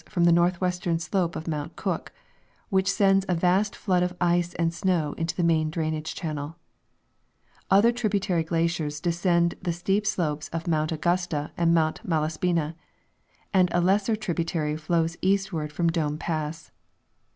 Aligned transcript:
from 0.09 0.23
the 0.23 0.31
northwestern 0.31 0.97
slope 0.97 1.35
of 1.35 1.47
Mount 1.47 1.75
Cook, 1.75 2.11
which 2.69 2.91
sends 2.91 3.23
a 3.29 3.35
vast 3.35 3.75
flood 3.75 4.01
of 4.01 4.17
ice 4.19 4.55
and 4.55 4.73
snow 4.73 5.13
into 5.13 5.35
the 5.35 5.43
main 5.43 5.69
drainage 5.69 6.15
channeL 6.15 6.55
Other 7.69 7.91
tributary 7.91 8.43
glaciers 8.43 8.99
descend 8.99 9.53
the 9.61 9.71
steep 9.71 10.07
slopes 10.07 10.49
of 10.49 10.65
Mount 10.67 10.91
Augusta 10.91 11.51
and 11.55 11.75
Mount 11.75 12.01
Malaspina, 12.03 12.73
and 13.53 13.69
a 13.73 13.79
lesser 13.79 14.15
tributary 14.15 14.75
flows 14.75 15.17
eastward. 15.21 15.71
from 15.71 15.87
Dome 15.89 16.17
pass. 16.17 16.71